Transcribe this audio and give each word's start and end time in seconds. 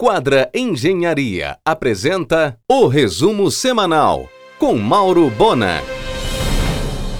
Quadra 0.00 0.48
Engenharia 0.54 1.58
apresenta 1.64 2.56
o 2.70 2.86
resumo 2.86 3.50
semanal 3.50 4.28
com 4.56 4.78
Mauro 4.78 5.28
Bona. 5.28 5.82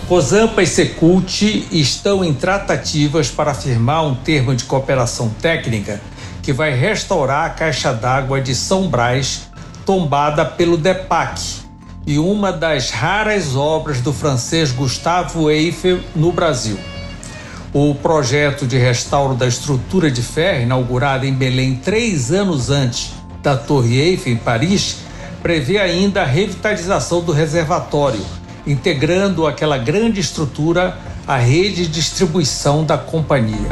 Rosampa 0.08 0.62
e 0.62 0.66
Secult 0.68 1.67
estão 1.72 2.25
em 2.25 2.33
tratativas 2.33 3.33
para 3.33 3.52
firmar 3.52 4.06
um 4.06 4.14
termo 4.14 4.54
de 4.54 4.62
cooperação 4.62 5.28
técnica 5.42 6.00
que 6.41 6.52
vai 6.52 6.72
restaurar 6.72 7.46
a 7.46 7.50
caixa 7.50 7.92
d'água 7.92 8.41
de 8.41 8.54
São 8.54 8.87
Brás 8.87 9.49
tombada 9.85 10.45
pelo 10.45 10.77
DEPAC 10.77 11.41
e 12.07 12.17
uma 12.17 12.53
das 12.53 12.91
raras 12.91 13.57
obras 13.57 14.01
do 14.01 14.13
francês 14.13 14.71
Gustavo 14.71 15.51
Eiffel 15.51 15.99
no 16.15 16.31
Brasil. 16.31 16.79
O 17.73 17.95
projeto 17.95 18.66
de 18.66 18.79
restauro 18.79 19.35
da 19.35 19.46
estrutura 19.46 20.11
de 20.11 20.23
ferro, 20.23 20.62
inaugurado 20.62 21.27
em 21.27 21.35
Belém 21.35 21.77
três 21.77 22.32
anos 22.32 22.71
antes 22.71 23.12
da 23.43 23.59
Torre 23.59 24.00
Eiffel, 24.00 24.32
em 24.32 24.37
Paris, 24.37 25.00
prevê 25.43 25.77
ainda 25.77 26.22
a 26.22 26.25
revitalização 26.25 27.21
do 27.21 27.31
reservatório, 27.31 28.25
integrando 28.67 29.46
aquela 29.46 29.77
grande 29.77 30.18
estrutura 30.18 30.96
à 31.27 31.36
rede 31.36 31.86
de 31.86 31.93
distribuição 31.93 32.84
da 32.84 32.96
companhia. 32.96 33.69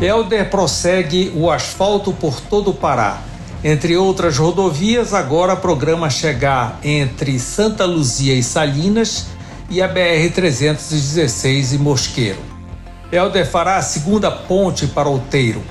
Helder 0.00 0.48
prossegue 0.48 1.32
o 1.34 1.50
asfalto 1.50 2.12
por 2.12 2.40
todo 2.40 2.70
o 2.70 2.74
Pará. 2.74 3.22
Entre 3.64 3.96
outras 3.96 4.38
rodovias, 4.38 5.12
agora 5.12 5.56
programa 5.56 6.08
chegar 6.10 6.78
entre 6.84 7.40
Santa 7.40 7.84
Luzia 7.84 8.34
e 8.34 8.42
Salinas 8.42 9.35
e 9.68 9.82
a 9.82 9.88
BR-316 9.92 11.74
em 11.74 11.78
Mosqueiro. 11.78 12.38
Helder 13.10 13.48
fará 13.48 13.76
a 13.76 13.82
segunda 13.82 14.30
ponte 14.30 14.86
para 14.86 15.08
Outeiro. 15.08 15.62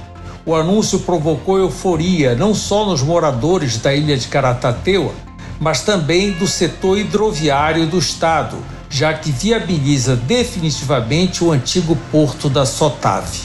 O 0.46 0.56
anúncio 0.56 1.00
provocou 1.00 1.58
euforia 1.58 2.36
não 2.36 2.54
só 2.54 2.86
nos 2.86 3.02
moradores 3.02 3.78
da 3.78 3.94
ilha 3.94 4.18
de 4.18 4.28
Caratateua, 4.28 5.12
mas 5.60 5.82
também 5.82 6.32
do 6.32 6.48
setor 6.48 6.98
hidroviário 6.98 7.88
do 7.88 7.98
estado, 7.98 8.58
já 8.90 9.14
que 9.14 9.32
viabiliza 9.32 10.16
definitivamente 10.16 11.44
o 11.44 11.52
antigo 11.52 11.98
porto 12.12 12.50
da 12.50 12.66
Sotave. 12.66 13.42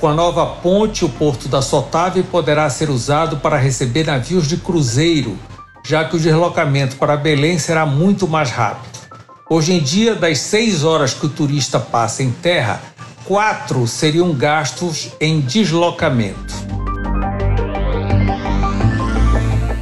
Com 0.00 0.08
a 0.08 0.14
nova 0.14 0.46
ponte, 0.46 1.04
o 1.04 1.08
porto 1.08 1.48
da 1.48 1.60
Sotave 1.60 2.22
poderá 2.22 2.68
ser 2.70 2.88
usado 2.90 3.38
para 3.38 3.56
receber 3.56 4.06
navios 4.06 4.46
de 4.46 4.56
cruzeiro, 4.56 5.36
já 5.84 6.04
que 6.04 6.16
o 6.16 6.20
deslocamento 6.20 6.96
para 6.96 7.16
Belém 7.16 7.58
será 7.58 7.84
muito 7.84 8.28
mais 8.28 8.50
rápido. 8.50 8.97
Hoje 9.50 9.72
em 9.72 9.80
dia, 9.80 10.14
das 10.14 10.40
seis 10.40 10.84
horas 10.84 11.14
que 11.14 11.24
o 11.24 11.28
turista 11.30 11.80
passa 11.80 12.22
em 12.22 12.30
terra, 12.30 12.82
quatro 13.24 13.86
seriam 13.86 14.34
gastos 14.34 15.12
em 15.18 15.40
deslocamento. 15.40 16.52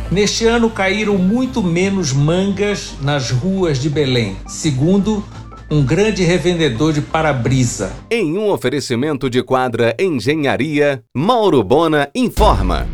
Neste 0.09 0.47
ano 0.47 0.71
caíram 0.71 1.19
muito 1.19 1.61
menos 1.61 2.13
mangas 2.13 2.95
nas 3.03 3.33
ruas 3.33 3.81
de 3.81 3.91
Belém, 3.91 4.37
segundo 4.47 5.25
um 5.69 5.85
grande 5.85 6.23
revendedor 6.23 6.93
de 6.93 7.01
para-brisa. 7.01 7.93
Em 8.09 8.39
um 8.39 8.49
oferecimento 8.49 9.29
de 9.29 9.43
quadra 9.43 9.97
Engenharia, 9.99 11.03
Mauro 11.13 11.65
Bona 11.65 12.09
informa. 12.15 12.87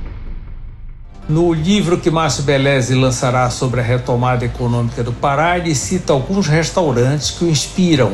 No 1.28 1.52
livro 1.52 1.98
que 1.98 2.10
Márcio 2.10 2.42
Beleze 2.42 2.94
lançará 2.94 3.48
sobre 3.48 3.80
a 3.80 3.82
retomada 3.82 4.44
econômica 4.44 5.04
do 5.04 5.12
Pará, 5.12 5.56
ele 5.56 5.72
cita 5.72 6.12
alguns 6.12 6.48
restaurantes 6.48 7.30
que 7.30 7.44
o 7.44 7.48
inspiram. 7.48 8.12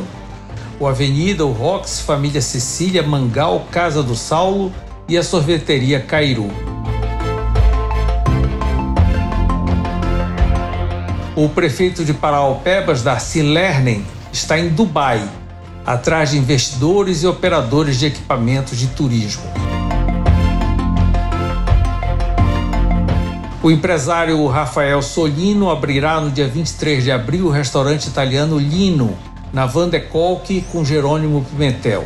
O 0.78 0.86
Avenida, 0.86 1.44
o 1.44 1.50
Rox, 1.50 2.00
Família 2.00 2.42
Cecília, 2.42 3.02
Mangal, 3.02 3.66
Casa 3.72 4.02
do 4.02 4.14
Saulo 4.14 4.70
e 5.08 5.16
a 5.16 5.22
sorveteria 5.22 6.00
Cairu. 6.00 6.50
O 11.34 11.48
prefeito 11.48 12.04
de 12.04 12.12
Paraupebas, 12.12 13.02
Darcy 13.02 13.42
Lernen, 13.42 14.04
está 14.30 14.58
em 14.58 14.68
Dubai, 14.68 15.26
atrás 15.86 16.32
de 16.32 16.38
investidores 16.38 17.22
e 17.22 17.26
operadores 17.26 17.98
de 17.98 18.06
equipamentos 18.06 18.76
de 18.76 18.88
turismo. 18.88 19.44
O 23.60 23.72
empresário 23.72 24.46
Rafael 24.46 25.02
Solino 25.02 25.68
abrirá 25.68 26.20
no 26.20 26.30
dia 26.30 26.46
23 26.46 27.02
de 27.02 27.10
abril 27.10 27.46
o 27.46 27.50
restaurante 27.50 28.06
italiano 28.06 28.56
Lino, 28.56 29.18
na 29.52 29.66
Van 29.66 29.88
de 29.88 29.98
Kolk, 29.98 30.60
com 30.70 30.84
Jerônimo 30.84 31.44
Pimentel. 31.44 32.04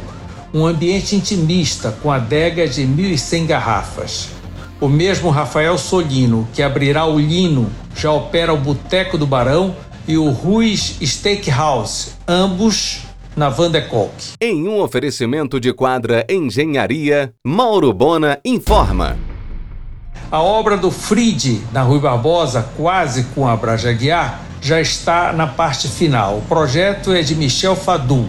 Um 0.54 0.66
ambiente 0.66 1.14
intimista 1.14 1.94
com 2.02 2.10
adega 2.10 2.66
de 2.66 2.82
1.100 2.82 3.46
garrafas. 3.46 4.30
O 4.80 4.88
mesmo 4.88 5.28
Rafael 5.28 5.76
Solino, 5.76 6.48
que 6.54 6.62
abrirá 6.62 7.04
o 7.04 7.18
Lino, 7.18 7.70
já 7.94 8.10
opera 8.10 8.54
o 8.54 8.58
Boteco 8.58 9.19
do 9.19 9.26
Barão 9.26 9.76
e 10.08 10.16
o 10.16 10.30
Ruiz 10.30 10.96
Steakhouse, 11.02 12.12
ambos 12.26 13.02
na 13.36 13.50
Van 13.50 13.70
de 13.70 13.82
Kolk. 13.82 14.14
Em 14.40 14.66
um 14.66 14.80
oferecimento 14.80 15.60
de 15.60 15.72
quadra 15.74 16.24
Engenharia, 16.30 17.34
Mauro 17.44 17.92
Bona 17.92 18.40
informa. 18.42 19.31
A 20.32 20.41
obra 20.41 20.78
do 20.78 20.91
Fried, 20.91 21.62
na 21.72 21.82
Rui 21.82 22.00
Barbosa, 22.00 22.66
quase 22.75 23.25
com 23.34 23.47
a 23.47 23.54
Braja 23.54 23.91
Aguiar, 23.91 24.41
já 24.62 24.81
está 24.81 25.31
na 25.31 25.47
parte 25.47 25.88
final. 25.88 26.38
O 26.38 26.41
projeto 26.41 27.12
é 27.12 27.20
de 27.20 27.34
Michel 27.34 27.76
Fadum, 27.76 28.26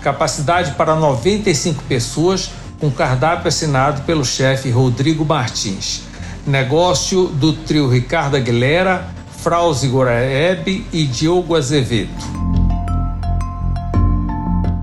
capacidade 0.00 0.70
para 0.70 0.96
95 0.96 1.82
pessoas, 1.82 2.50
com 2.80 2.90
cardápio 2.90 3.48
assinado 3.48 4.00
pelo 4.04 4.24
chefe 4.24 4.70
Rodrigo 4.70 5.22
Martins. 5.22 6.04
Negócio 6.46 7.26
do 7.26 7.52
trio 7.52 7.90
Ricardo 7.90 8.38
Aguilera, 8.38 9.06
Frauzi 9.42 9.88
Goraeb 9.88 10.86
e 10.90 11.04
Diogo 11.04 11.56
Azevedo. 11.56 12.24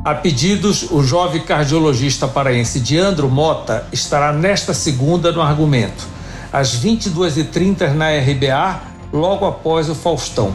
A 0.06 0.14
pedidos, 0.14 0.92
o 0.92 1.02
jovem 1.02 1.42
cardiologista 1.42 2.28
paraense 2.28 2.80
Diandro 2.80 3.28
Mota 3.32 3.88
estará 3.92 4.32
nesta 4.32 4.76
segunda 4.76 5.32
no 5.32 5.42
argumento 5.42 6.21
às 6.52 6.84
22h30 6.84 7.94
na 7.94 8.10
RBA, 8.10 8.82
logo 9.14 9.46
após 9.46 9.90
o 9.90 9.96
Faustão. 9.96 10.54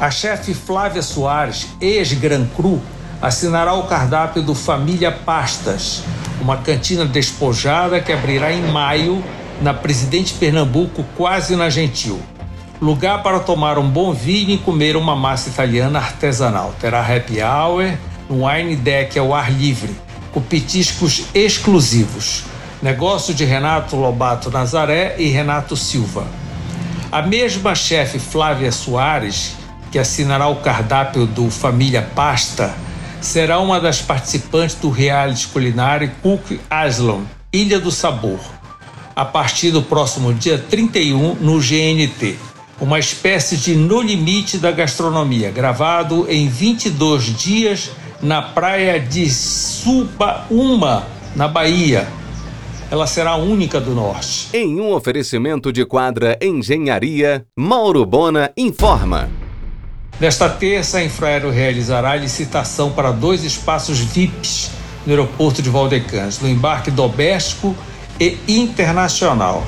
A 0.00 0.10
chefe 0.10 0.54
Flávia 0.54 1.02
Soares, 1.02 1.66
ex-Gran 1.80 2.46
Cru, 2.56 2.80
assinará 3.20 3.74
o 3.74 3.84
cardápio 3.84 4.42
do 4.42 4.54
Família 4.54 5.10
Pastas, 5.10 6.02
uma 6.40 6.56
cantina 6.58 7.04
despojada 7.04 8.00
que 8.00 8.12
abrirá 8.12 8.52
em 8.52 8.62
maio 8.70 9.22
na 9.60 9.74
Presidente 9.74 10.34
Pernambuco, 10.34 11.04
quase 11.16 11.56
na 11.56 11.68
Gentil. 11.68 12.20
Lugar 12.80 13.24
para 13.24 13.40
tomar 13.40 13.76
um 13.76 13.88
bom 13.88 14.12
vinho 14.14 14.50
e 14.50 14.58
comer 14.58 14.96
uma 14.96 15.16
massa 15.16 15.48
italiana 15.48 15.98
artesanal. 15.98 16.72
Terá 16.80 17.00
happy 17.00 17.42
hour, 17.42 17.92
um 18.30 18.46
wine 18.46 18.76
deck 18.76 19.18
ao 19.18 19.34
ar 19.34 19.52
livre, 19.52 19.96
com 20.32 20.40
petiscos 20.40 21.24
exclusivos. 21.34 22.44
Negócio 22.80 23.34
de 23.34 23.44
Renato 23.44 23.96
Lobato 23.96 24.50
Nazaré 24.52 25.16
e 25.18 25.28
Renato 25.28 25.76
Silva. 25.76 26.24
A 27.10 27.20
mesma 27.20 27.74
chefe 27.74 28.20
Flávia 28.20 28.70
Soares, 28.70 29.56
que 29.90 29.98
assinará 29.98 30.46
o 30.46 30.56
cardápio 30.56 31.26
do 31.26 31.50
Família 31.50 32.02
Pasta, 32.14 32.72
será 33.20 33.58
uma 33.58 33.80
das 33.80 34.00
participantes 34.00 34.76
do 34.76 34.90
reality 34.90 35.48
culinário 35.48 36.12
Cook 36.22 36.60
Aslan, 36.70 37.22
Ilha 37.52 37.80
do 37.80 37.90
Sabor, 37.90 38.38
a 39.16 39.24
partir 39.24 39.72
do 39.72 39.82
próximo 39.82 40.32
dia 40.32 40.56
31 40.56 41.34
no 41.40 41.58
GNT. 41.58 42.36
Uma 42.80 43.00
espécie 43.00 43.56
de 43.56 43.74
No 43.74 44.00
Limite 44.00 44.56
da 44.56 44.70
Gastronomia, 44.70 45.50
gravado 45.50 46.26
em 46.30 46.48
22 46.48 47.36
dias 47.36 47.90
na 48.22 48.40
praia 48.40 49.00
de 49.00 49.28
Subaúma, 49.28 51.04
na 51.34 51.48
Bahia, 51.48 52.06
ela 52.90 53.06
será 53.06 53.32
a 53.32 53.36
única 53.36 53.80
do 53.80 53.94
Norte. 53.94 54.48
Em 54.52 54.80
um 54.80 54.92
oferecimento 54.92 55.72
de 55.72 55.84
quadra 55.84 56.38
Engenharia, 56.40 57.44
Mauro 57.56 58.04
Bona 58.06 58.50
informa. 58.56 59.28
Nesta 60.18 60.48
terça, 60.48 60.98
a 60.98 61.04
Infraero 61.04 61.50
realizará 61.50 62.12
a 62.12 62.16
licitação 62.16 62.90
para 62.90 63.12
dois 63.12 63.44
espaços 63.44 64.00
VIPs 64.00 64.70
no 65.06 65.12
aeroporto 65.12 65.62
de 65.62 65.70
Valdecanes, 65.70 66.40
no 66.40 66.48
embarque 66.48 66.90
doméstico 66.90 67.74
e 68.18 68.36
internacional. 68.48 69.62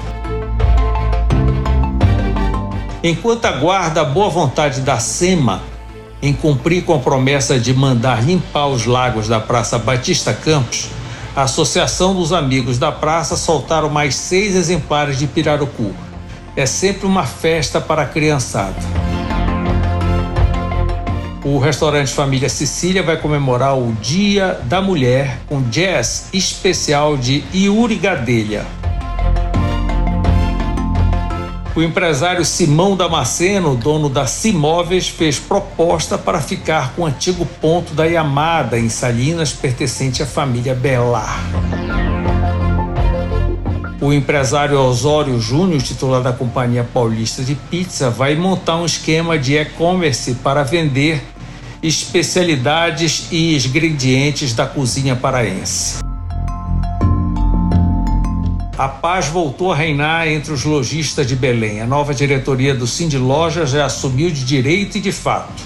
Enquanto 3.03 3.45
aguarda 3.47 4.01
a 4.01 4.05
boa 4.05 4.29
vontade 4.29 4.81
da 4.81 4.99
SEMA 4.99 5.63
em 6.21 6.35
cumprir 6.35 6.85
com 6.85 6.95
a 6.95 6.99
promessa 6.99 7.59
de 7.59 7.73
mandar 7.73 8.23
limpar 8.23 8.67
os 8.67 8.85
lagos 8.85 9.29
da 9.29 9.41
Praça 9.41 9.79
Batista 9.79 10.35
Campos, 10.35 10.89
a 11.35 11.43
Associação 11.43 12.15
dos 12.15 12.33
Amigos 12.33 12.79
da 12.79 12.91
Praça 12.91 13.37
soltaram 13.37 13.89
mais 13.89 14.15
seis 14.15 14.57
exemplares 14.57 15.19
de 15.19 15.27
pirarucu. 15.27 15.95
É 16.57 16.67
sempre 16.67 17.07
uma 17.07 17.25
festa 17.25 17.81
para 17.81 18.03
a 18.03 18.07
criançada. 18.07 18.77
O 21.45 21.59
restaurante 21.59 22.13
Família 22.13 22.49
Sicília 22.49 23.03
vai 23.03 23.17
comemorar 23.17 23.79
o 23.79 23.93
Dia 23.95 24.61
da 24.65 24.83
Mulher 24.83 25.39
com 25.47 25.63
jazz 25.63 26.29
especial 26.33 27.17
de 27.17 27.45
Yuri 27.55 27.97
Gadelha. 27.97 28.80
O 31.81 31.83
empresário 31.83 32.45
Simão 32.45 32.95
Damasceno, 32.95 33.75
dono 33.75 34.11
da 34.11 34.27
Simóveis, 34.27 35.09
fez 35.09 35.39
proposta 35.39 36.19
para 36.19 36.39
ficar 36.39 36.93
com 36.93 37.01
o 37.01 37.07
antigo 37.07 37.47
ponto 37.47 37.95
da 37.95 38.05
Yamada, 38.05 38.79
em 38.79 38.91
Salinas, 38.91 39.55
pertencente 39.55 40.23
à 40.23 40.27
família 40.27 40.75
Belar. 40.75 41.41
O 43.99 44.13
empresário 44.13 44.79
Osório 44.79 45.41
Júnior, 45.41 45.81
titular 45.81 46.21
da 46.21 46.35
Companhia 46.35 46.85
Paulista 46.85 47.43
de 47.43 47.55
Pizza, 47.55 48.11
vai 48.11 48.37
montar 48.37 48.77
um 48.77 48.85
esquema 48.85 49.39
de 49.39 49.57
e-commerce 49.57 50.35
para 50.35 50.63
vender 50.63 51.25
especialidades 51.83 53.29
e 53.31 53.57
ingredientes 53.57 54.53
da 54.53 54.67
cozinha 54.67 55.17
paraense. 55.17 56.10
A 58.81 58.89
paz 58.89 59.27
voltou 59.27 59.71
a 59.71 59.77
reinar 59.77 60.27
entre 60.27 60.55
os 60.55 60.65
lojistas 60.65 61.27
de 61.27 61.37
Belém. 61.37 61.83
A 61.83 61.87
nova 61.87 62.15
diretoria 62.15 62.75
do 62.75 62.87
Cindy 62.87 63.19
Loja 63.19 63.67
já 63.67 63.85
assumiu 63.85 64.31
de 64.31 64.43
direito 64.43 64.97
e 64.97 65.03
de 65.03 65.13
fato. 65.13 65.63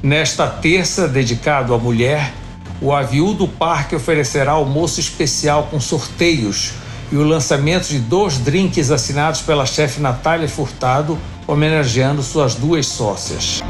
Nesta 0.00 0.46
terça, 0.46 1.08
dedicado 1.08 1.74
à 1.74 1.78
mulher, 1.78 2.32
o 2.80 2.92
Aviu 2.92 3.34
do 3.34 3.48
Parque 3.48 3.96
oferecerá 3.96 4.52
almoço 4.52 5.00
especial 5.00 5.64
com 5.64 5.80
sorteios 5.80 6.74
e 7.10 7.16
o 7.16 7.24
lançamento 7.24 7.88
de 7.88 7.98
dois 7.98 8.38
drinks 8.38 8.92
assinados 8.92 9.40
pela 9.40 9.66
chefe 9.66 10.00
Natália 10.00 10.48
Furtado, 10.48 11.18
homenageando 11.48 12.22
suas 12.22 12.54
duas 12.54 12.86
sócias. 12.86 13.60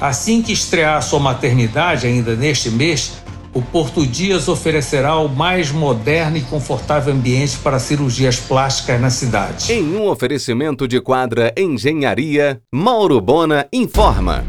Assim 0.00 0.42
que 0.42 0.52
estrear 0.52 1.00
sua 1.00 1.20
maternidade, 1.20 2.08
ainda 2.08 2.34
neste 2.34 2.70
mês, 2.70 3.21
o 3.54 3.60
Porto 3.60 4.06
Dias 4.06 4.48
oferecerá 4.48 5.16
o 5.16 5.28
mais 5.28 5.70
moderno 5.70 6.38
e 6.38 6.40
confortável 6.40 7.12
ambiente 7.12 7.58
para 7.58 7.78
cirurgias 7.78 8.36
plásticas 8.36 9.00
na 9.00 9.10
cidade. 9.10 9.70
Em 9.70 9.94
um 9.94 10.08
oferecimento 10.08 10.88
de 10.88 11.00
quadra 11.00 11.52
Engenharia, 11.56 12.60
Mauro 12.72 13.20
Bona 13.20 13.66
informa. 13.72 14.44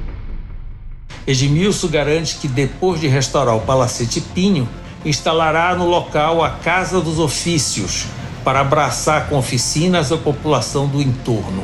Edmilson 1.27 1.87
garante 1.89 2.37
que 2.37 2.47
depois 2.47 3.01
de 3.01 3.07
restaurar 3.07 3.55
o 3.55 3.61
Palacete 3.61 4.21
Pinho, 4.21 4.67
instalará 5.03 5.75
no 5.75 5.85
local 5.85 6.41
a 6.43 6.49
Casa 6.49 7.01
dos 7.01 7.19
Ofícios 7.19 8.05
para 8.43 8.61
abraçar 8.61 9.27
com 9.27 9.37
oficinas 9.37 10.11
a 10.11 10.17
população 10.17 10.87
do 10.87 11.01
entorno. 11.01 11.63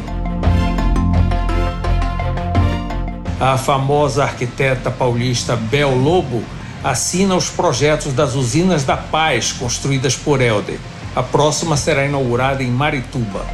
A 3.40 3.58
famosa 3.58 4.24
arquiteta 4.24 4.92
paulista 4.92 5.56
Bel 5.56 5.96
Lobo 5.96 6.44
assina 6.84 7.36
os 7.36 7.50
projetos 7.50 8.14
das 8.14 8.36
usinas 8.36 8.84
da 8.84 8.96
Paz 8.96 9.52
construídas 9.52 10.16
por 10.16 10.42
Helder. 10.42 10.80
A 11.16 11.24
próxima 11.24 11.76
será 11.76 12.06
inaugurada 12.06 12.64
em 12.64 12.72
Marituba. 12.72 13.46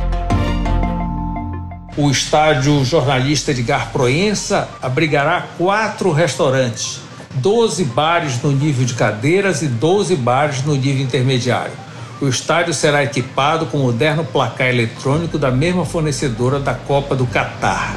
O 1.97 2.11
estádio 2.11 2.83
jornalista 2.83 3.51
Edgar 3.51 3.91
Proença 3.91 4.67
abrigará 4.81 5.45
quatro 5.57 6.11
restaurantes, 6.11 6.99
12 7.35 7.85
bares 7.85 8.41
no 8.43 8.51
nível 8.51 8.85
de 8.85 8.93
cadeiras 8.93 9.61
e 9.61 9.67
12 9.67 10.15
bares 10.17 10.63
no 10.63 10.75
nível 10.75 11.03
intermediário. 11.03 11.85
O 12.21 12.27
estádio 12.27 12.73
será 12.73 13.03
equipado 13.03 13.65
com 13.67 13.77
moderno 13.77 14.25
placar 14.25 14.67
eletrônico 14.67 15.37
da 15.37 15.51
mesma 15.51 15.85
fornecedora 15.85 16.59
da 16.59 16.73
Copa 16.73 17.15
do 17.15 17.25
Catar. 17.25 17.95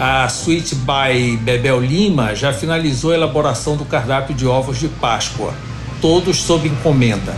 A 0.00 0.28
Suite 0.28 0.76
by 0.76 1.36
Bebel 1.38 1.80
Lima 1.80 2.32
já 2.32 2.52
finalizou 2.52 3.10
a 3.10 3.14
elaboração 3.14 3.76
do 3.76 3.84
cardápio 3.84 4.32
de 4.32 4.46
ovos 4.46 4.78
de 4.78 4.86
Páscoa, 4.86 5.52
todos 6.00 6.36
sob 6.36 6.68
encomenda. 6.68 7.34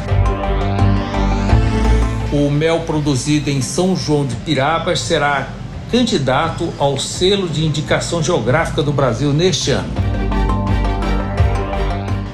O 2.30 2.50
mel 2.50 2.80
produzido 2.80 3.48
em 3.48 3.62
São 3.62 3.96
João 3.96 4.26
de 4.26 4.36
Pirabas 4.36 5.00
será 5.00 5.48
candidato 5.90 6.70
ao 6.78 6.98
selo 6.98 7.48
de 7.48 7.64
indicação 7.64 8.22
geográfica 8.22 8.82
do 8.82 8.92
Brasil 8.92 9.32
neste 9.32 9.70
ano. 9.70 9.94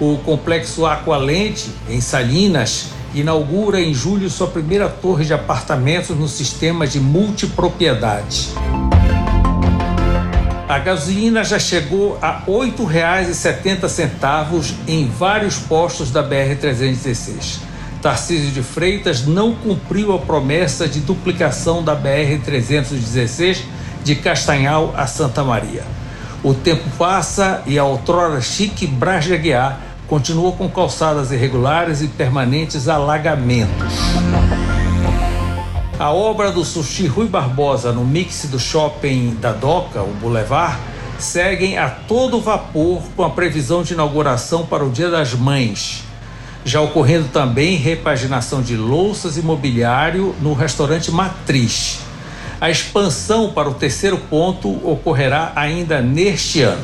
O 0.00 0.18
complexo 0.24 0.84
Aqualente, 0.86 1.70
em 1.88 2.00
Salinas, 2.00 2.88
inaugura 3.14 3.80
em 3.80 3.94
julho 3.94 4.28
sua 4.28 4.48
primeira 4.48 4.88
torre 4.88 5.24
de 5.24 5.32
apartamentos 5.32 6.16
no 6.16 6.26
sistema 6.26 6.84
de 6.84 6.98
multipropriedade. 6.98 8.48
A 10.68 10.80
gasolina 10.80 11.44
já 11.44 11.60
chegou 11.60 12.18
a 12.20 12.40
R$ 12.40 12.46
8,70 12.46 14.74
em 14.88 15.06
vários 15.06 15.58
postos 15.58 16.10
da 16.10 16.28
BR-316. 16.28 17.60
Tarcísio 18.02 18.50
de 18.50 18.64
Freitas 18.64 19.24
não 19.24 19.54
cumpriu 19.54 20.12
a 20.12 20.18
promessa 20.18 20.88
de 20.88 20.98
duplicação 20.98 21.84
da 21.84 21.94
BR-316 21.94 23.60
de 24.02 24.16
Castanhal 24.16 24.92
a 24.96 25.06
Santa 25.06 25.44
Maria. 25.44 25.84
O 26.42 26.52
tempo 26.52 26.90
passa 26.98 27.62
e 27.64 27.78
a 27.78 27.84
outrora 27.84 28.40
chique 28.40 28.88
Brás 28.88 29.24
de 29.24 29.34
Aguiar 29.34 29.80
continua 30.08 30.50
com 30.50 30.68
calçadas 30.68 31.30
irregulares 31.30 32.02
e 32.02 32.08
permanentes 32.08 32.88
alagamentos. 32.88 33.92
A 35.98 36.12
obra 36.12 36.52
do 36.52 36.62
sushi 36.62 37.06
Rui 37.06 37.26
Barbosa 37.26 37.90
no 37.90 38.04
mix 38.04 38.44
do 38.50 38.58
shopping 38.58 39.34
da 39.40 39.52
Doca, 39.52 40.02
o 40.02 40.12
Boulevard, 40.20 40.76
seguem 41.18 41.78
a 41.78 41.88
todo 41.88 42.38
vapor 42.38 43.00
com 43.16 43.24
a 43.24 43.30
previsão 43.30 43.82
de 43.82 43.94
inauguração 43.94 44.66
para 44.66 44.84
o 44.84 44.90
Dia 44.90 45.08
das 45.08 45.32
Mães. 45.32 46.04
Já 46.66 46.82
ocorrendo 46.82 47.28
também 47.28 47.76
repaginação 47.76 48.60
de 48.60 48.76
louças 48.76 49.38
e 49.38 49.42
mobiliário 49.42 50.34
no 50.42 50.52
restaurante 50.52 51.10
Matriz. 51.10 52.00
A 52.60 52.68
expansão 52.68 53.52
para 53.52 53.70
o 53.70 53.74
terceiro 53.74 54.18
ponto 54.18 54.68
ocorrerá 54.86 55.52
ainda 55.56 56.02
neste 56.02 56.60
ano. 56.60 56.82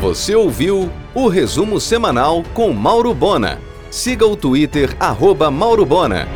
Você 0.00 0.34
ouviu 0.34 0.90
o 1.14 1.28
resumo 1.28 1.78
semanal 1.78 2.42
com 2.54 2.72
Mauro 2.72 3.12
Bona. 3.12 3.58
Siga 3.90 4.26
o 4.26 4.34
Twitter, 4.34 4.96
arroba 4.98 5.50
Mauro 5.50 5.84
Bona. 5.84 6.26